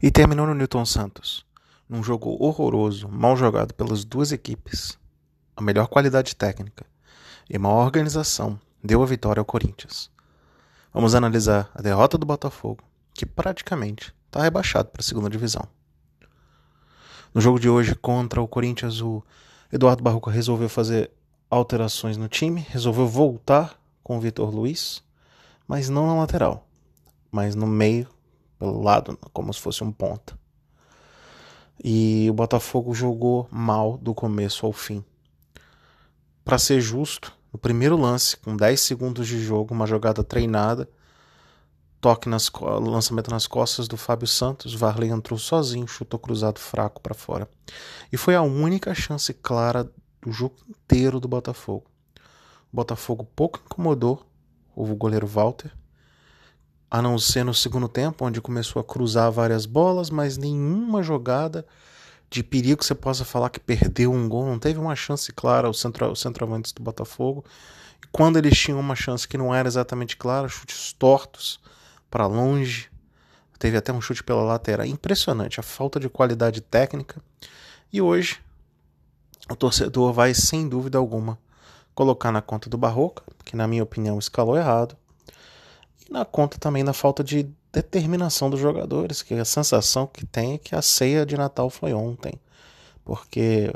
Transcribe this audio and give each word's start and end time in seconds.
E 0.00 0.10
terminou 0.10 0.46
no 0.46 0.54
Newton 0.54 0.84
Santos, 0.84 1.44
num 1.88 2.02
jogo 2.02 2.36
horroroso, 2.38 3.08
mal 3.08 3.36
jogado 3.36 3.74
pelas 3.74 4.04
duas 4.04 4.30
equipes. 4.30 4.96
A 5.56 5.62
melhor 5.62 5.88
qualidade 5.88 6.36
técnica 6.36 6.86
e 7.50 7.58
maior 7.58 7.84
organização 7.84 8.60
deu 8.82 9.02
a 9.02 9.06
vitória 9.06 9.40
ao 9.40 9.44
Corinthians. 9.44 10.10
Vamos 10.92 11.14
analisar 11.14 11.70
a 11.74 11.82
derrota 11.82 12.16
do 12.16 12.26
Botafogo, 12.26 12.82
que 13.12 13.26
praticamente 13.26 14.14
está 14.26 14.42
rebaixado 14.42 14.88
para 14.90 15.00
a 15.00 15.04
segunda 15.04 15.28
divisão. 15.28 15.66
No 17.34 17.40
jogo 17.40 17.58
de 17.58 17.68
hoje 17.68 17.94
contra 17.94 18.40
o 18.40 18.48
Corinthians, 18.48 19.00
o 19.00 19.22
Eduardo 19.72 20.02
Barroca 20.02 20.30
resolveu 20.30 20.68
fazer 20.68 21.10
alterações 21.50 22.16
no 22.16 22.28
time, 22.28 22.64
resolveu 22.68 23.06
voltar 23.06 23.78
com 24.02 24.16
o 24.16 24.20
Vitor 24.20 24.54
Luiz, 24.54 25.02
mas 25.66 25.88
não 25.88 26.06
na 26.06 26.14
lateral, 26.14 26.66
mas 27.30 27.54
no 27.54 27.66
meio, 27.66 28.08
pelo 28.58 28.82
lado, 28.82 29.18
como 29.32 29.52
se 29.52 29.60
fosse 29.60 29.84
um 29.84 29.92
ponta. 29.92 30.38
E 31.82 32.26
o 32.28 32.34
Botafogo 32.34 32.92
jogou 32.92 33.48
mal 33.50 33.96
do 33.96 34.14
começo 34.14 34.66
ao 34.66 34.72
fim. 34.72 35.04
Para 36.44 36.58
ser 36.58 36.80
justo, 36.80 37.32
no 37.52 37.58
primeiro 37.58 37.96
lance, 37.96 38.36
com 38.36 38.56
10 38.56 38.80
segundos 38.80 39.26
de 39.28 39.40
jogo, 39.40 39.72
uma 39.72 39.86
jogada 39.86 40.24
treinada, 40.24 40.88
toque 42.00 42.28
nas 42.28 42.50
lançamento 42.80 43.30
nas 43.30 43.46
costas 43.46 43.86
do 43.86 43.96
Fábio 43.96 44.26
Santos, 44.26 44.74
Varley 44.74 45.10
entrou 45.10 45.38
sozinho, 45.38 45.86
chutou 45.86 46.18
cruzado 46.18 46.58
fraco 46.58 47.00
para 47.00 47.14
fora. 47.14 47.48
E 48.12 48.16
foi 48.16 48.34
a 48.34 48.42
única 48.42 48.94
chance 48.94 49.32
clara 49.32 49.84
do 50.20 50.32
jogo 50.32 50.56
inteiro 50.68 51.20
do 51.20 51.28
Botafogo. 51.28 51.86
O 52.72 52.76
Botafogo 52.76 53.24
pouco 53.36 53.60
incomodou 53.64 54.26
o 54.74 54.84
goleiro 54.94 55.26
Walter, 55.26 55.72
a 56.90 57.02
não 57.02 57.18
ser 57.18 57.44
no 57.44 57.52
segundo 57.52 57.88
tempo, 57.88 58.24
onde 58.24 58.40
começou 58.40 58.80
a 58.80 58.84
cruzar 58.84 59.30
várias 59.30 59.66
bolas, 59.66 60.10
mas 60.10 60.38
nenhuma 60.38 61.02
jogada 61.02 61.66
de 62.30 62.42
perigo 62.42 62.78
que 62.78 62.84
você 62.84 62.94
possa 62.94 63.24
falar 63.24 63.50
que 63.50 63.60
perdeu 63.60 64.12
um 64.12 64.28
gol, 64.28 64.46
não 64.46 64.58
teve 64.58 64.78
uma 64.78 64.94
chance 64.94 65.32
clara 65.32 65.68
o, 65.68 65.74
centro, 65.74 66.10
os 66.10 66.20
centroavantes 66.20 66.72
do 66.72 66.82
Botafogo. 66.82 67.44
E 68.02 68.06
quando 68.12 68.36
eles 68.36 68.58
tinham 68.58 68.78
uma 68.78 68.94
chance 68.94 69.26
que 69.26 69.38
não 69.38 69.54
era 69.54 69.68
exatamente 69.68 70.16
clara, 70.16 70.48
chutes 70.48 70.92
tortos 70.92 71.60
para 72.10 72.26
longe, 72.26 72.90
teve 73.58 73.76
até 73.76 73.92
um 73.92 74.00
chute 74.00 74.22
pela 74.22 74.42
lateral. 74.42 74.86
Impressionante 74.86 75.60
a 75.60 75.62
falta 75.62 75.98
de 75.98 76.08
qualidade 76.08 76.60
técnica. 76.60 77.20
E 77.92 78.00
hoje 78.00 78.40
o 79.50 79.56
torcedor 79.56 80.12
vai 80.12 80.34
sem 80.34 80.68
dúvida 80.68 80.98
alguma 80.98 81.38
colocar 81.94 82.30
na 82.30 82.40
conta 82.40 82.70
do 82.70 82.78
Barroca, 82.78 83.24
que 83.44 83.56
na 83.56 83.66
minha 83.66 83.82
opinião 83.82 84.18
escalou 84.18 84.56
errado, 84.56 84.96
e 86.08 86.12
na 86.12 86.24
conta 86.24 86.58
também 86.58 86.84
da 86.84 86.92
falta 86.92 87.22
de 87.22 87.48
determinação 87.72 88.48
dos 88.48 88.60
jogadores, 88.60 89.22
que 89.22 89.34
a 89.34 89.44
sensação 89.44 90.06
que 90.06 90.24
tem 90.24 90.54
é 90.54 90.58
que 90.58 90.74
a 90.74 90.82
ceia 90.82 91.26
de 91.26 91.36
Natal 91.36 91.68
foi 91.68 91.92
ontem, 91.92 92.40
porque 93.04 93.72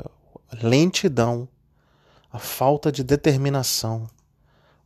a 0.51 0.67
lentidão, 0.67 1.47
a 2.31 2.39
falta 2.39 2.91
de 2.91 3.03
determinação, 3.03 4.09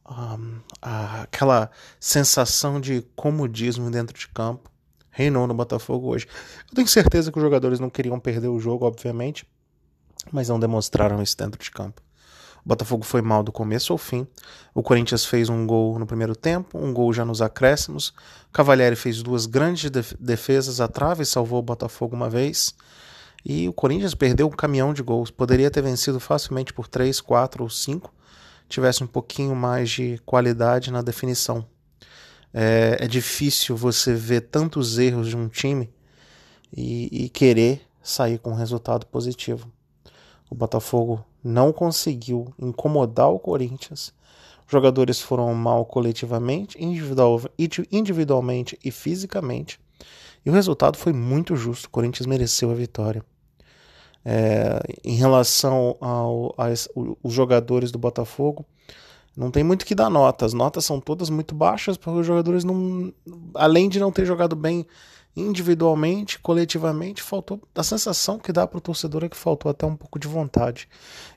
a, 0.06 1.22
aquela 1.24 1.70
sensação 2.00 2.80
de 2.80 3.02
comodismo 3.16 3.90
dentro 3.90 4.18
de 4.18 4.28
campo 4.28 4.70
reinou 5.10 5.48
no 5.48 5.54
Botafogo 5.54 6.08
hoje. 6.08 6.28
Eu 6.70 6.76
tenho 6.76 6.88
certeza 6.88 7.32
que 7.32 7.38
os 7.38 7.44
jogadores 7.44 7.80
não 7.80 7.90
queriam 7.90 8.20
perder 8.20 8.50
o 8.50 8.60
jogo, 8.60 8.86
obviamente, 8.86 9.48
mas 10.32 10.50
não 10.50 10.60
demonstraram 10.60 11.22
isso 11.22 11.36
dentro 11.36 11.62
de 11.62 11.72
campo. 11.72 12.02
Botafogo 12.68 13.06
foi 13.06 13.22
mal 13.22 13.44
do 13.44 13.52
começo 13.52 13.94
ao 13.94 13.98
fim. 13.98 14.28
O 14.76 14.84
Corinthians 14.84 15.24
fez 15.26 15.48
um 15.48 15.66
gol 15.66 15.98
no 15.98 16.06
primeiro 16.06 16.36
tempo, 16.36 16.78
um 16.78 16.94
gol 16.94 17.14
já 17.14 17.24
nos 17.24 17.42
acréscimos. 17.42 18.14
Cavalieri 18.52 18.98
fez 18.98 19.24
duas 19.24 19.46
grandes 19.46 19.90
defesas 20.20 20.82
à 20.82 20.88
trave 20.90 21.24
salvou 21.24 21.60
o 21.60 21.62
Botafogo 21.62 22.14
uma 22.14 22.30
vez. 22.30 22.76
E 23.46 23.70
o 23.70 23.74
Corinthians 23.74 24.14
perdeu 24.14 24.48
um 24.48 24.52
caminhão 24.52 24.94
de 24.94 25.02
gols. 25.02 25.32
Poderia 25.32 25.72
ter 25.72 25.82
vencido 25.82 26.20
facilmente 26.20 26.74
por 26.74 26.90
3, 26.90 27.22
4 27.22 27.64
ou 27.64 27.70
5, 27.70 28.14
tivesse 28.68 29.02
um 29.02 29.08
pouquinho 29.08 29.56
mais 29.56 29.90
de 29.90 30.20
qualidade 30.26 30.92
na 30.92 31.02
definição. 31.02 31.66
É, 32.54 32.98
é 33.00 33.08
difícil 33.08 33.78
você 33.78 34.14
ver 34.14 34.42
tantos 34.42 35.00
erros 35.00 35.30
de 35.30 35.38
um 35.38 35.48
time 35.48 35.90
e, 36.76 37.26
e 37.26 37.30
querer 37.30 37.88
sair 38.04 38.40
com 38.40 38.52
um 38.52 38.56
resultado 38.56 39.06
positivo. 39.06 39.72
O 40.50 40.56
Botafogo 40.56 41.24
não 41.44 41.72
conseguiu 41.72 42.54
incomodar 42.60 43.30
o 43.30 43.40
Corinthians. 43.40 44.14
Os 44.66 44.72
jogadores 44.72 45.22
foram 45.22 45.54
mal 45.54 45.86
coletivamente, 45.86 46.82
individual, 46.84 47.42
individualmente 47.92 48.78
e 48.84 48.92
fisicamente. 48.92 49.80
E 50.46 50.50
o 50.50 50.54
resultado 50.54 50.98
foi 50.98 51.14
muito 51.14 51.56
justo. 51.56 51.86
O 51.86 51.90
Corinthians 51.90 52.26
mereceu 52.26 52.72
a 52.72 52.74
vitória. 52.74 53.24
É, 54.26 54.82
em 55.04 55.16
relação 55.16 55.98
aos 56.02 56.88
jogadores 57.26 57.92
do 57.92 57.98
Botafogo, 57.98 58.66
não 59.36 59.52
tem 59.52 59.64
muito 59.64 59.86
que 59.86 59.96
dar 59.96 60.10
nota. 60.10 60.46
As 60.46 60.54
notas 60.54 60.84
são 60.84 61.00
todas 61.00 61.30
muito 61.30 61.54
baixas, 61.56 61.96
porque 61.96 62.20
os 62.20 62.26
jogadores 62.26 62.64
não. 62.64 63.14
Além 63.54 63.88
de 63.88 64.00
não 64.00 64.12
ter 64.12 64.26
jogado 64.26 64.56
bem 64.56 64.86
individualmente, 65.40 66.40
coletivamente, 66.40 67.22
faltou. 67.22 67.62
A 67.76 67.84
sensação 67.84 68.40
que 68.40 68.52
dá 68.52 68.66
para 68.66 68.78
o 68.78 68.82
torcedor 68.82 69.24
é 69.24 69.30
que 69.30 69.38
faltou 69.38 69.70
até 69.70 69.86
um 69.86 69.96
pouco 69.96 70.18
de 70.18 70.28
vontade. 70.28 70.90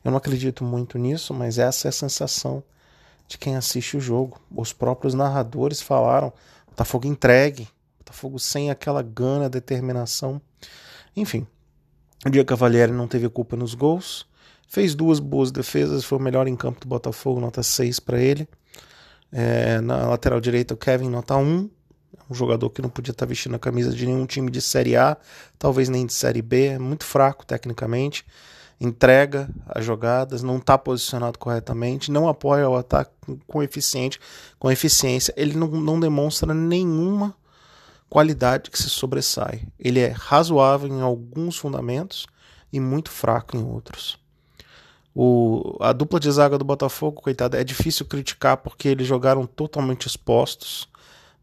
Eu 0.04 0.10
não 0.10 0.18
acredito 0.18 0.64
muito 0.64 0.98
nisso, 0.98 1.34
mas 1.34 1.58
essa 1.58 1.88
é 1.88 1.90
a 1.90 1.92
sensação 1.92 2.62
de 3.28 3.36
quem 3.36 3.56
assiste 3.56 3.96
o 3.96 4.00
jogo. 4.00 4.40
Os 4.54 4.72
próprios 4.72 5.12
narradores 5.12 5.82
falaram: 5.82 6.32
Botafogo 6.66 7.06
entregue, 7.06 7.68
Botafogo 7.98 8.38
sem 8.38 8.70
aquela 8.70 9.02
gana, 9.02 9.50
determinação. 9.50 10.40
Enfim, 11.14 11.46
o 12.24 12.30
Dia 12.30 12.44
Cavalieri 12.44 12.92
não 12.92 13.06
teve 13.06 13.28
culpa 13.28 13.54
nos 13.54 13.74
gols, 13.74 14.26
fez 14.66 14.94
duas 14.94 15.20
boas 15.20 15.50
defesas, 15.50 16.04
foi 16.04 16.18
o 16.18 16.22
melhor 16.22 16.48
em 16.48 16.56
campo 16.56 16.80
do 16.80 16.88
Botafogo, 16.88 17.40
nota 17.40 17.62
6 17.62 18.00
para 18.00 18.20
ele. 18.20 18.48
É, 19.32 19.80
na 19.80 20.08
lateral 20.08 20.40
direita, 20.40 20.74
o 20.74 20.76
Kevin, 20.76 21.08
nota 21.08 21.36
1 21.36 21.70
um 22.28 22.34
jogador 22.34 22.70
que 22.70 22.82
não 22.82 22.88
podia 22.88 23.12
estar 23.12 23.26
vestindo 23.26 23.56
a 23.56 23.58
camisa 23.58 23.92
de 23.92 24.06
nenhum 24.06 24.26
time 24.26 24.50
de 24.50 24.60
Série 24.60 24.96
A, 24.96 25.16
talvez 25.58 25.88
nem 25.88 26.06
de 26.06 26.12
Série 26.12 26.42
B, 26.42 26.66
é 26.66 26.78
muito 26.78 27.04
fraco 27.04 27.44
tecnicamente, 27.44 28.24
entrega 28.80 29.48
as 29.66 29.84
jogadas, 29.84 30.42
não 30.42 30.56
está 30.56 30.78
posicionado 30.78 31.38
corretamente, 31.38 32.10
não 32.10 32.28
apoia 32.28 32.68
o 32.68 32.76
ataque 32.76 33.12
com 33.46 33.62
eficiente, 33.62 34.18
com 34.58 34.70
eficiência, 34.70 35.34
ele 35.36 35.56
não, 35.56 35.68
não 35.68 36.00
demonstra 36.00 36.54
nenhuma 36.54 37.34
qualidade 38.08 38.70
que 38.70 38.78
se 38.78 38.90
sobressai. 38.90 39.66
Ele 39.78 40.00
é 40.00 40.08
razoável 40.08 40.88
em 40.88 41.00
alguns 41.00 41.56
fundamentos 41.56 42.26
e 42.72 42.80
muito 42.80 43.10
fraco 43.10 43.56
em 43.56 43.62
outros. 43.62 44.18
O, 45.14 45.76
a 45.80 45.92
dupla 45.92 46.18
de 46.18 46.30
zaga 46.30 46.56
do 46.56 46.64
Botafogo, 46.64 47.20
coitado, 47.20 47.56
é 47.56 47.64
difícil 47.64 48.06
criticar 48.06 48.56
porque 48.56 48.88
eles 48.88 49.06
jogaram 49.06 49.46
totalmente 49.46 50.06
expostos 50.06 50.88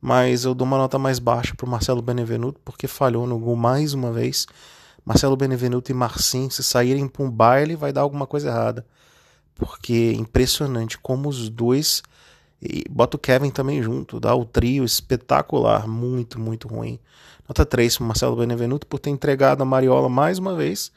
mas 0.07 0.45
eu 0.45 0.56
dou 0.56 0.66
uma 0.66 0.78
nota 0.78 0.97
mais 0.97 1.19
baixa 1.19 1.53
para 1.53 1.66
o 1.66 1.69
Marcelo 1.69 2.01
Benevenuto 2.01 2.62
porque 2.63 2.88
falhou 2.88 3.28
no 3.28 3.38
gol 3.38 3.57
mais 3.57 3.94
uma 3.94 4.09
vez. 4.09 4.47
Marcelo 5.03 5.35
Benevenuto 5.35 5.91
e 5.91 5.94
Marcinho, 5.94 6.50
se 6.50 6.63
saírem 6.63 7.09
para 7.09 7.23
um 7.23 7.29
baile, 7.29 7.75
vai 7.75 7.91
dar 7.91 8.01
alguma 8.03 8.25
coisa 8.25 8.47
errada. 8.47 8.85
Porque 9.53 10.13
é 10.16 10.18
impressionante 10.18 10.97
como 10.97 11.28
os 11.28 11.50
dois. 11.50 12.01
E 12.62 12.85
bota 12.90 13.18
o 13.18 13.19
Kevin 13.19 13.50
também 13.50 13.84
junto, 13.84 14.18
dá 14.18 14.34
o 14.34 14.45
trio 14.45 14.85
espetacular, 14.85 15.85
muito, 15.90 16.39
muito 16.39 16.69
ruim. 16.69 16.97
Nota 17.45 17.66
3 17.66 17.97
para 17.97 18.07
Marcelo 18.07 18.38
Benevenuto 18.38 18.88
por 18.88 19.00
ter 19.00 19.09
entregado 19.09 19.62
a 19.62 19.66
Mariola 19.66 20.07
mais 20.07 20.39
uma 20.39 20.56
vez. 20.56 20.89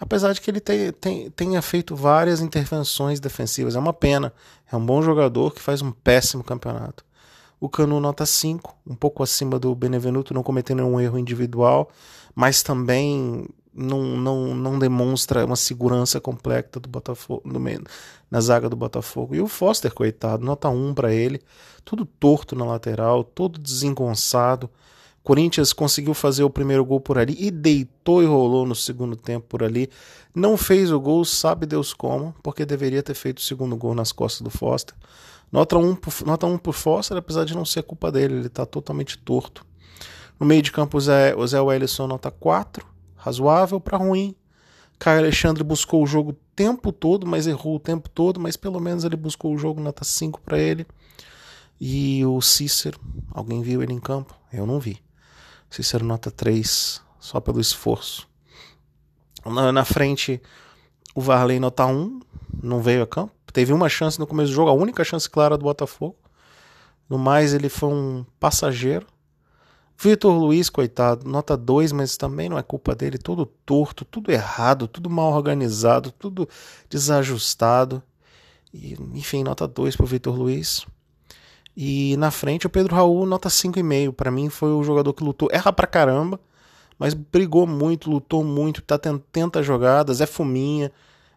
Apesar 0.00 0.32
de 0.32 0.40
que 0.40 0.50
ele 0.50 0.60
tenha, 0.60 0.92
tenha 1.36 1.62
feito 1.62 1.94
várias 1.94 2.40
intervenções 2.40 3.20
defensivas. 3.20 3.76
É 3.76 3.78
uma 3.78 3.92
pena. 3.92 4.32
É 4.72 4.76
um 4.76 4.84
bom 4.84 5.00
jogador 5.00 5.54
que 5.54 5.60
faz 5.60 5.80
um 5.80 5.92
péssimo 5.92 6.42
campeonato. 6.42 7.04
O 7.62 7.68
Canu 7.68 8.00
nota 8.00 8.26
5, 8.26 8.74
um 8.84 8.96
pouco 8.96 9.22
acima 9.22 9.56
do 9.56 9.72
Benevenuto, 9.72 10.34
não 10.34 10.42
cometendo 10.42 10.82
nenhum 10.82 11.00
erro 11.00 11.16
individual, 11.16 11.88
mas 12.34 12.60
também 12.60 13.46
não, 13.72 14.02
não, 14.02 14.52
não 14.52 14.80
demonstra 14.80 15.46
uma 15.46 15.54
segurança 15.54 16.20
completa 16.20 16.80
do 16.80 16.88
Botafogo 16.88 17.40
no, 17.44 17.60
na 18.28 18.40
zaga 18.40 18.68
do 18.68 18.74
Botafogo. 18.74 19.36
E 19.36 19.40
o 19.40 19.46
Foster, 19.46 19.94
coitado, 19.94 20.44
nota 20.44 20.68
1 20.68 20.92
para 20.92 21.14
ele, 21.14 21.40
tudo 21.84 22.04
torto 22.04 22.56
na 22.56 22.64
lateral, 22.64 23.22
todo 23.22 23.60
desengonçado. 23.60 24.68
Corinthians 25.22 25.72
conseguiu 25.72 26.14
fazer 26.14 26.42
o 26.42 26.50
primeiro 26.50 26.84
gol 26.84 27.00
por 27.00 27.16
ali 27.16 27.36
e 27.38 27.48
deitou 27.48 28.24
e 28.24 28.26
rolou 28.26 28.66
no 28.66 28.74
segundo 28.74 29.14
tempo 29.14 29.46
por 29.48 29.62
ali. 29.62 29.88
Não 30.34 30.56
fez 30.56 30.90
o 30.90 30.98
gol, 30.98 31.24
sabe 31.24 31.64
Deus 31.64 31.94
como, 31.94 32.34
porque 32.42 32.66
deveria 32.66 33.04
ter 33.04 33.14
feito 33.14 33.38
o 33.38 33.42
segundo 33.42 33.76
gol 33.76 33.94
nas 33.94 34.10
costas 34.10 34.42
do 34.42 34.50
Foster. 34.50 34.96
Nota 35.52 35.76
1 35.76 35.96
por, 35.96 36.14
nota 36.24 36.46
1 36.46 36.56
por 36.56 36.72
Foster, 36.72 37.18
apesar 37.18 37.44
de 37.44 37.54
não 37.54 37.66
ser 37.66 37.82
culpa 37.82 38.10
dele, 38.10 38.34
ele 38.36 38.46
está 38.46 38.64
totalmente 38.64 39.18
torto. 39.18 39.66
No 40.40 40.46
meio 40.46 40.62
de 40.62 40.72
campo, 40.72 40.96
o 40.96 41.00
Zé, 41.00 41.36
o 41.36 41.46
Zé 41.46 41.60
Wellison, 41.60 42.06
nota 42.06 42.30
4, 42.30 42.86
razoável 43.14 43.78
para 43.78 43.98
ruim. 43.98 44.34
Caio 44.98 45.18
Alexandre 45.18 45.62
buscou 45.62 46.02
o 46.02 46.06
jogo 46.06 46.30
o 46.30 46.36
tempo 46.56 46.90
todo, 46.90 47.26
mas 47.26 47.46
errou 47.46 47.76
o 47.76 47.80
tempo 47.80 48.08
todo, 48.08 48.40
mas 48.40 48.56
pelo 48.56 48.80
menos 48.80 49.04
ele 49.04 49.16
buscou 49.16 49.54
o 49.54 49.58
jogo, 49.58 49.80
nota 49.80 50.04
5 50.04 50.40
para 50.40 50.58
ele. 50.58 50.86
E 51.78 52.24
o 52.24 52.40
Cícero, 52.40 52.98
alguém 53.30 53.60
viu 53.60 53.82
ele 53.82 53.92
em 53.92 54.00
campo? 54.00 54.34
Eu 54.50 54.64
não 54.64 54.80
vi. 54.80 55.02
Cícero 55.68 56.04
nota 56.04 56.30
3, 56.30 57.02
só 57.20 57.40
pelo 57.40 57.60
esforço. 57.60 58.26
Na, 59.44 59.70
na 59.70 59.84
frente, 59.84 60.40
o 61.14 61.20
Varley 61.20 61.60
nota 61.60 61.84
1, 61.84 62.20
não 62.62 62.80
veio 62.80 63.02
a 63.02 63.06
campo. 63.06 63.34
Teve 63.52 63.72
uma 63.72 63.88
chance 63.88 64.18
no 64.18 64.26
começo 64.26 64.50
do 64.50 64.54
jogo, 64.54 64.70
a 64.70 64.74
única 64.74 65.04
chance 65.04 65.28
clara 65.28 65.56
do 65.56 65.64
Botafogo. 65.64 66.16
No 67.08 67.18
mais, 67.18 67.52
ele 67.52 67.68
foi 67.68 67.90
um 67.90 68.24
passageiro. 68.40 69.06
Vitor 69.98 70.36
Luiz, 70.36 70.70
coitado, 70.70 71.28
nota 71.28 71.56
2, 71.56 71.92
mas 71.92 72.16
também 72.16 72.48
não 72.48 72.58
é 72.58 72.62
culpa 72.62 72.94
dele. 72.94 73.18
Todo 73.18 73.46
torto, 73.46 74.04
tudo 74.04 74.32
errado, 74.32 74.88
tudo 74.88 75.08
mal 75.10 75.32
organizado, 75.32 76.10
tudo 76.10 76.48
desajustado. 76.88 78.02
E, 78.72 78.96
enfim, 79.14 79.44
nota 79.44 79.68
2 79.68 79.94
para 79.94 80.04
o 80.04 80.06
Vitor 80.06 80.34
Luiz. 80.34 80.86
E 81.76 82.16
na 82.16 82.30
frente 82.30 82.66
o 82.66 82.70
Pedro 82.70 82.94
Raul, 82.94 83.26
nota 83.26 83.48
5,5. 83.48 84.12
Para 84.12 84.30
mim 84.30 84.48
foi 84.48 84.72
o 84.72 84.82
jogador 84.82 85.12
que 85.12 85.22
lutou. 85.22 85.48
Erra 85.52 85.72
pra 85.72 85.86
caramba, 85.86 86.40
mas 86.98 87.14
brigou 87.14 87.66
muito, 87.66 88.10
lutou 88.10 88.42
muito, 88.42 88.82
tá 88.82 88.98
tenta 88.98 89.62
jogadas, 89.62 90.20
é 90.20 90.26
fuminha, 90.26 90.90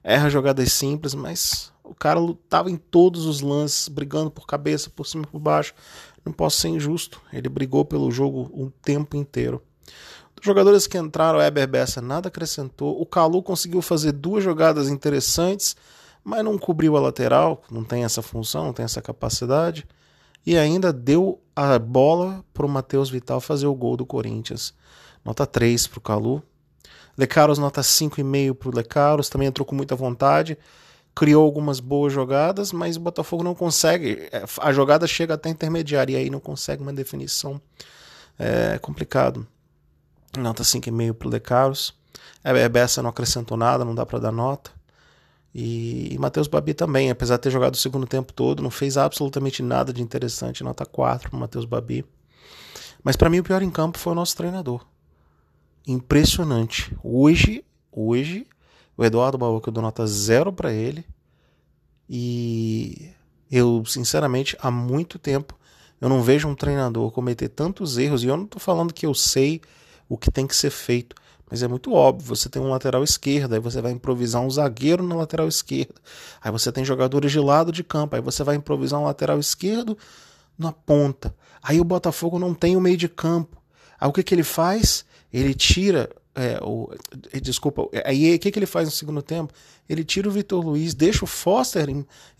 erra 0.06 0.30
jogadas 0.30 0.72
simples, 0.72 1.16
mas 1.16 1.74
o 1.84 1.96
cara 1.96 2.20
lutava 2.20 2.70
em 2.70 2.78
todos 2.78 3.26
os 3.26 3.42
lances, 3.42 3.88
brigando 3.88 4.30
por 4.30 4.46
cabeça, 4.46 4.90
por 4.90 5.06
cima 5.08 5.24
e 5.24 5.28
por 5.28 5.40
baixo. 5.40 5.74
Não 6.24 6.32
posso 6.32 6.58
ser 6.58 6.70
injusto. 6.70 7.20
Ele 7.34 7.50
brigou 7.50 7.84
pelo 7.84 8.12
jogo 8.12 8.50
o 8.54 8.72
tempo 8.82 9.18
inteiro. 9.18 9.62
Dos 10.36 10.46
jogadores 10.46 10.86
que 10.86 10.98
entraram, 10.98 11.40
o 11.40 11.42
Eber 11.42 11.68
Bessa 11.68 12.02
nada 12.02 12.28
acrescentou. 12.28 13.02
O 13.02 13.06
Calu 13.06 13.42
conseguiu 13.42 13.82
fazer 13.82 14.12
duas 14.12 14.44
jogadas 14.44 14.90
interessantes, 14.90 15.76
mas 16.24 16.44
não 16.44 16.58
cobriu 16.58 16.96
a 16.96 17.00
lateral, 17.00 17.64
não 17.72 17.84
tem 17.84 18.04
essa 18.04 18.22
função, 18.22 18.66
não 18.66 18.74
tem 18.74 18.86
essa 18.86 19.02
capacidade. 19.02 19.88
E 20.46 20.56
ainda 20.56 20.94
deu 20.94 21.42
a 21.56 21.80
bola 21.80 22.46
para 22.54 22.66
o 22.66 22.70
Matheus 22.70 23.10
Vital 23.10 23.42
fazer 23.42 23.66
o 23.66 23.74
gol 23.74 23.98
do 23.98 24.06
Corinthians. 24.06 24.74
Nota 25.24 25.48
3 25.48 25.88
para 25.88 25.98
o 25.98 26.02
Calu. 26.02 26.44
Lecaros, 27.18 27.58
nota 27.58 27.82
5,5 27.82 28.54
para 28.56 28.70
o 28.70 28.76
Lecaros, 28.76 29.30
também 29.30 29.48
entrou 29.48 29.66
com 29.66 29.76
muita 29.76 29.96
vontade 29.96 30.58
criou 31.16 31.46
algumas 31.46 31.80
boas 31.80 32.12
jogadas, 32.12 32.74
mas 32.74 32.98
o 32.98 33.00
Botafogo 33.00 33.42
não 33.42 33.56
consegue. 33.56 34.28
É, 34.32 34.44
a 34.60 34.74
jogada 34.74 35.08
chega 35.08 35.36
até 35.36 35.50
intermediária 35.50 36.14
e 36.14 36.16
aí 36.18 36.30
não 36.30 36.42
consegue 36.42 36.84
uma 36.84 36.92
definição. 36.92 37.60
É 38.38 38.78
complicado. 38.78 39.48
Nota 40.38 40.62
5,5 40.64 41.14
para 41.14 41.28
o 41.30 41.32
De 41.32 41.40
Carlos. 41.40 41.96
É, 42.44 42.68
Bessa 42.68 43.02
não 43.02 43.10
acrescentou 43.10 43.56
nada, 43.56 43.86
não 43.86 43.96
dá 43.96 44.06
para 44.06 44.20
dar 44.20 44.32
nota. 44.32 44.72
E, 45.54 46.14
e 46.14 46.18
Matheus 46.20 46.50
Babi 46.50 46.74
também, 46.74 47.10
apesar 47.10 47.38
de 47.38 47.44
ter 47.44 47.50
jogado 47.50 47.76
o 47.76 47.78
segundo 47.78 48.06
tempo 48.06 48.34
todo, 48.34 48.62
não 48.62 48.70
fez 48.70 48.98
absolutamente 48.98 49.64
nada 49.64 49.94
de 49.94 50.02
interessante. 50.02 50.66
Nota 50.66 50.86
4 50.86 51.30
para 51.30 51.40
Matheus 51.40 51.64
Babi. 51.64 52.04
Mas 53.02 53.16
para 53.16 53.30
mim 53.30 53.40
o 53.40 53.44
pior 53.44 53.62
em 53.62 53.72
campo 53.72 53.98
foi 53.98 54.12
o 54.12 54.16
nosso 54.16 54.36
treinador. 54.36 54.86
Impressionante. 55.88 56.96
Hoje, 57.04 57.64
hoje 57.92 58.48
o 58.98 59.06
Eduardo 59.06 59.38
Barroca 59.38 59.70
eu 59.70 59.74
dou 59.74 59.84
nota 59.84 60.06
zero 60.08 60.52
para 60.52 60.74
ele. 60.74 61.06
E 62.10 63.10
eu, 63.52 63.84
sinceramente, 63.86 64.58
há 64.60 64.72
muito 64.72 65.20
tempo 65.20 65.56
eu 66.02 66.10
não 66.10 66.22
vejo 66.22 66.48
um 66.48 66.56
treinador 66.56 67.12
cometer 67.12 67.50
tantos 67.50 67.98
erros. 67.98 68.24
E 68.24 68.28
eu 68.28 68.36
não 68.38 68.46
estou 68.46 68.60
falando 68.60 68.94
que 68.94 69.06
eu 69.06 69.14
sei 69.14 69.62
o 70.10 70.18
que 70.18 70.32
tem 70.32 70.48
que 70.48 70.56
ser 70.56 70.72
feito. 70.72 71.16
Mas 71.50 71.62
é 71.62 71.68
muito 71.68 71.94
óbvio, 71.94 72.28
você 72.28 72.50
tem 72.50 72.60
um 72.60 72.70
lateral 72.72 73.04
esquerdo, 73.04 73.54
aí 73.54 73.60
você 73.60 73.80
vai 73.80 73.92
improvisar 73.92 74.42
um 74.42 74.50
zagueiro 74.50 75.04
na 75.04 75.16
lateral 75.16 75.48
esquerda. 75.48 75.94
Aí 76.42 76.52
você 76.52 76.72
tem 76.72 76.84
jogadores 76.84 77.32
de 77.32 77.40
lado 77.40 77.72
de 77.72 77.84
campo, 77.84 78.16
aí 78.16 78.22
você 78.22 78.44
vai 78.44 78.56
improvisar 78.56 79.00
um 79.00 79.04
lateral 79.04 79.40
esquerdo 79.40 79.96
na 80.58 80.72
ponta. 80.72 81.36
Aí 81.62 81.80
o 81.80 81.84
Botafogo 81.84 82.40
não 82.40 82.54
tem 82.56 82.76
o 82.76 82.82
meio 82.82 82.98
de 82.98 83.08
campo. 83.08 83.62
Aí 84.00 84.10
o 84.10 84.14
que, 84.14 84.24
que 84.24 84.36
ele 84.36 84.44
faz? 84.44 85.06
Ele 85.32 85.54
tira 85.54 86.10
é, 86.36 86.60
o, 86.62 86.90
é, 87.32 87.40
desculpa, 87.40 87.88
é, 87.94 88.10
aí 88.10 88.36
o 88.36 88.40
que, 88.40 88.52
que 88.52 88.60
ele 88.60 88.66
faz 88.66 88.90
no 88.90 88.92
segundo 88.92 89.22
tempo? 89.22 89.54
Ele 89.88 90.04
tira 90.04 90.28
o 90.28 90.32
Vitor 90.32 90.64
Luiz, 90.64 90.94
deixa 90.94 91.24
o 91.24 91.28
Foster 91.28 91.88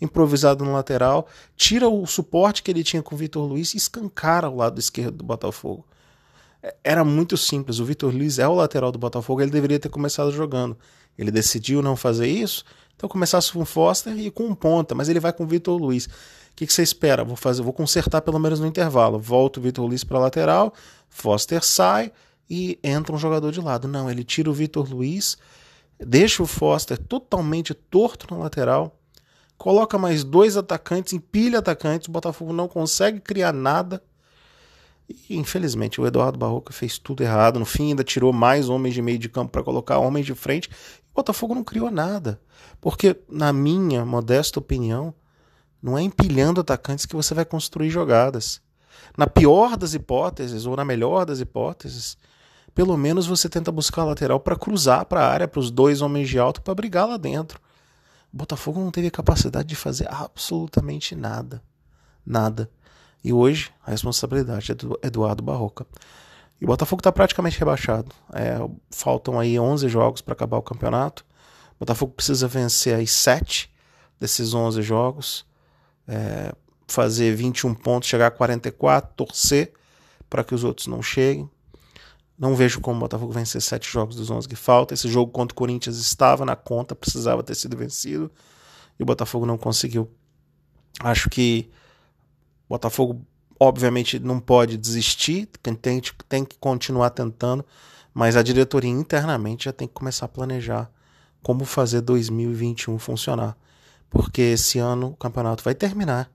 improvisado 0.00 0.64
no 0.64 0.72
lateral, 0.72 1.26
tira 1.56 1.88
o 1.88 2.06
suporte 2.06 2.62
que 2.62 2.70
ele 2.70 2.84
tinha 2.84 3.02
com 3.02 3.14
o 3.14 3.18
Vitor 3.18 3.48
Luiz 3.48 3.72
e 3.72 3.78
escancara 3.78 4.50
o 4.50 4.56
lado 4.56 4.78
esquerdo 4.78 5.16
do 5.16 5.24
Botafogo. 5.24 5.86
Era 6.84 7.04
muito 7.04 7.36
simples. 7.36 7.78
O 7.78 7.84
Vitor 7.84 8.12
Luiz 8.12 8.38
é 8.38 8.46
o 8.46 8.54
lateral 8.54 8.92
do 8.92 8.98
Botafogo, 8.98 9.40
ele 9.40 9.50
deveria 9.50 9.78
ter 9.78 9.88
começado 9.88 10.30
jogando. 10.30 10.76
Ele 11.16 11.30
decidiu 11.30 11.80
não 11.80 11.96
fazer 11.96 12.26
isso, 12.26 12.64
então 12.94 13.08
começasse 13.08 13.50
com 13.50 13.62
o 13.62 13.64
Foster 13.64 14.18
e 14.18 14.30
com 14.30 14.44
um 14.44 14.54
ponta, 14.54 14.94
mas 14.94 15.08
ele 15.08 15.20
vai 15.20 15.32
com 15.32 15.44
o 15.44 15.46
Vitor 15.46 15.80
Luiz. 15.80 16.04
O 16.04 16.56
que, 16.56 16.66
que, 16.66 16.72
você 16.72 16.82
espera? 16.82 17.24
Vou 17.24 17.36
fazer, 17.36 17.62
vou 17.62 17.72
consertar 17.72 18.22
pelo 18.22 18.38
menos 18.38 18.60
no 18.60 18.66
intervalo. 18.66 19.18
Volta 19.18 19.60
o 19.60 19.62
Vitor 19.62 19.86
Luiz 19.86 20.02
para 20.04 20.18
lateral, 20.18 20.72
Foster 21.08 21.64
sai, 21.64 22.12
e 22.48 22.78
entra 22.82 23.14
um 23.14 23.18
jogador 23.18 23.50
de 23.52 23.60
lado. 23.60 23.88
Não, 23.88 24.10
ele 24.10 24.24
tira 24.24 24.50
o 24.50 24.54
Vitor 24.54 24.88
Luiz, 24.88 25.36
deixa 25.98 26.42
o 26.42 26.46
Foster 26.46 26.98
totalmente 26.98 27.74
torto 27.74 28.32
na 28.32 28.40
lateral, 28.40 28.98
coloca 29.58 29.98
mais 29.98 30.22
dois 30.22 30.56
atacantes, 30.56 31.12
empilha 31.12 31.58
atacantes, 31.58 32.08
o 32.08 32.12
Botafogo 32.12 32.52
não 32.52 32.68
consegue 32.68 33.20
criar 33.20 33.52
nada. 33.52 34.02
E, 35.08 35.36
infelizmente, 35.36 36.00
o 36.00 36.06
Eduardo 36.06 36.36
Barroca 36.36 36.72
fez 36.72 36.98
tudo 36.98 37.22
errado. 37.22 37.60
No 37.60 37.64
fim, 37.64 37.90
ainda 37.90 38.02
tirou 38.02 38.32
mais 38.32 38.68
homens 38.68 38.92
de 38.92 39.00
meio 39.00 39.18
de 39.18 39.28
campo 39.28 39.52
para 39.52 39.62
colocar 39.62 39.98
homens 39.98 40.26
de 40.26 40.34
frente. 40.34 40.68
O 41.12 41.14
Botafogo 41.14 41.54
não 41.54 41.62
criou 41.62 41.92
nada. 41.92 42.40
Porque, 42.80 43.16
na 43.28 43.52
minha 43.52 44.04
modesta 44.04 44.58
opinião, 44.58 45.14
não 45.80 45.96
é 45.96 46.02
empilhando 46.02 46.60
atacantes 46.60 47.06
que 47.06 47.14
você 47.14 47.34
vai 47.34 47.44
construir 47.44 47.88
jogadas. 47.88 48.60
Na 49.16 49.26
pior 49.26 49.76
das 49.76 49.94
hipóteses, 49.94 50.66
ou 50.66 50.76
na 50.76 50.84
melhor 50.84 51.24
das 51.24 51.40
hipóteses, 51.40 52.16
pelo 52.74 52.96
menos 52.96 53.26
você 53.26 53.48
tenta 53.48 53.72
buscar 53.72 54.02
a 54.02 54.06
lateral 54.06 54.38
para 54.38 54.54
cruzar 54.54 55.06
para 55.06 55.20
a 55.22 55.28
área, 55.30 55.48
para 55.48 55.60
os 55.60 55.70
dois 55.70 56.02
homens 56.02 56.28
de 56.28 56.38
alto, 56.38 56.60
para 56.60 56.74
brigar 56.74 57.08
lá 57.08 57.16
dentro. 57.16 57.58
O 58.32 58.36
Botafogo 58.36 58.80
não 58.80 58.90
teve 58.90 59.10
capacidade 59.10 59.66
de 59.66 59.74
fazer 59.74 60.06
absolutamente 60.12 61.16
nada. 61.16 61.62
Nada. 62.24 62.70
E 63.24 63.32
hoje 63.32 63.72
a 63.84 63.90
responsabilidade 63.90 64.72
é 64.72 64.74
do 64.74 64.98
Eduardo 65.02 65.42
Barroca. 65.42 65.86
E 66.60 66.64
o 66.64 66.68
Botafogo 66.68 67.00
está 67.00 67.10
praticamente 67.10 67.58
rebaixado. 67.58 68.12
É, 68.32 68.58
faltam 68.90 69.40
aí 69.40 69.58
11 69.58 69.88
jogos 69.88 70.20
para 70.20 70.34
acabar 70.34 70.58
o 70.58 70.62
campeonato. 70.62 71.24
O 71.76 71.78
Botafogo 71.80 72.12
precisa 72.12 72.46
vencer 72.46 72.94
aí 72.94 73.06
7 73.06 73.72
desses 74.20 74.54
11 74.54 74.82
jogos. 74.82 75.46
É, 76.06 76.54
fazer 76.86 77.34
21 77.34 77.74
pontos, 77.74 78.08
chegar 78.08 78.28
a 78.28 78.30
44, 78.30 79.14
torcer 79.16 79.72
para 80.28 80.44
que 80.44 80.54
os 80.54 80.64
outros 80.64 80.86
não 80.86 81.02
cheguem. 81.02 81.48
Não 82.38 82.54
vejo 82.54 82.80
como 82.80 82.98
o 82.98 83.00
Botafogo 83.00 83.32
vencer 83.32 83.62
sete 83.62 83.90
jogos 83.90 84.14
dos 84.14 84.30
11 84.30 84.46
que 84.46 84.56
faltam. 84.56 84.94
Esse 84.94 85.08
jogo 85.08 85.32
contra 85.32 85.54
o 85.54 85.56
Corinthians 85.56 85.96
estava 85.96 86.44
na 86.44 86.54
conta, 86.54 86.94
precisava 86.94 87.42
ter 87.42 87.54
sido 87.54 87.76
vencido. 87.76 88.30
E 88.98 89.02
o 89.02 89.06
Botafogo 89.06 89.46
não 89.46 89.56
conseguiu. 89.56 90.10
Acho 91.00 91.30
que 91.30 91.70
o 92.68 92.74
Botafogo, 92.74 93.24
obviamente, 93.58 94.18
não 94.18 94.38
pode 94.38 94.76
desistir, 94.76 95.46
tem, 95.62 95.74
tem 95.74 96.44
que 96.44 96.58
continuar 96.58 97.10
tentando, 97.10 97.64
mas 98.12 98.36
a 98.36 98.42
diretoria 98.42 98.90
internamente 98.90 99.64
já 99.64 99.72
tem 99.72 99.88
que 99.88 99.94
começar 99.94 100.26
a 100.26 100.28
planejar 100.28 100.90
como 101.42 101.64
fazer 101.64 102.00
2021 102.02 102.98
funcionar. 102.98 103.56
Porque 104.10 104.42
esse 104.42 104.78
ano 104.78 105.08
o 105.08 105.16
campeonato 105.16 105.64
vai 105.64 105.74
terminar 105.74 106.30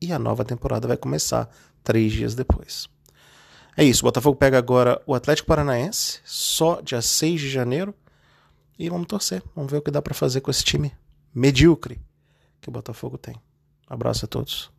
e 0.00 0.12
a 0.12 0.18
nova 0.18 0.44
temporada 0.44 0.88
vai 0.88 0.96
começar 0.96 1.48
três 1.82 2.12
dias 2.12 2.34
depois. 2.34 2.88
É 3.76 3.84
isso, 3.84 4.02
o 4.02 4.08
Botafogo 4.08 4.36
pega 4.36 4.58
agora 4.58 5.00
o 5.06 5.14
Atlético 5.14 5.48
Paranaense, 5.48 6.20
só 6.24 6.80
dia 6.80 7.00
6 7.00 7.40
de 7.40 7.50
janeiro. 7.50 7.94
E 8.78 8.88
vamos 8.88 9.06
torcer, 9.06 9.42
vamos 9.54 9.70
ver 9.70 9.78
o 9.78 9.82
que 9.82 9.90
dá 9.90 10.00
para 10.00 10.14
fazer 10.14 10.40
com 10.40 10.50
esse 10.50 10.64
time 10.64 10.92
medíocre 11.34 12.00
que 12.60 12.68
o 12.68 12.72
Botafogo 12.72 13.18
tem. 13.18 13.34
abraço 13.86 14.24
a 14.24 14.28
todos. 14.28 14.70